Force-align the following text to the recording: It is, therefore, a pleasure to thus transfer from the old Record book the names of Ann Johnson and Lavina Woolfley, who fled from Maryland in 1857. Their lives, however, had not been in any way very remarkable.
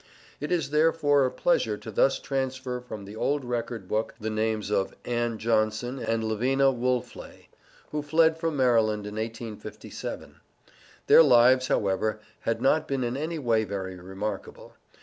It 0.39 0.51
is, 0.51 0.71
therefore, 0.71 1.27
a 1.27 1.31
pleasure 1.31 1.77
to 1.77 1.91
thus 1.91 2.17
transfer 2.17 2.79
from 2.81 3.05
the 3.05 3.15
old 3.15 3.45
Record 3.45 3.87
book 3.87 4.15
the 4.19 4.31
names 4.31 4.71
of 4.71 4.95
Ann 5.05 5.37
Johnson 5.37 5.99
and 5.99 6.23
Lavina 6.23 6.71
Woolfley, 6.71 7.49
who 7.91 8.01
fled 8.01 8.35
from 8.39 8.57
Maryland 8.57 9.05
in 9.05 9.13
1857. 9.13 10.37
Their 11.05 11.21
lives, 11.21 11.67
however, 11.67 12.19
had 12.39 12.63
not 12.63 12.87
been 12.87 13.03
in 13.03 13.15
any 13.15 13.37
way 13.37 13.63
very 13.63 13.95
remarkable. 13.95 14.73